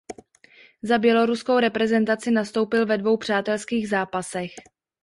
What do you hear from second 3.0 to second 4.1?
přátelských